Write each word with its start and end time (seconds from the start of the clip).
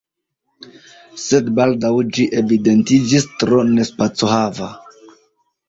Sed 1.23 1.51
baldaŭ 1.59 1.91
ĝi 2.17 2.25
evidentiĝis 2.43 3.29
tro 3.45 3.63
nespacohava. 3.77 4.75